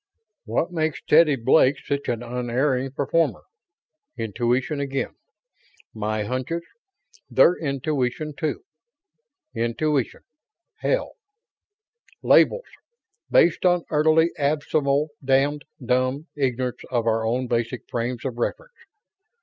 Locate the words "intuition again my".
4.17-6.23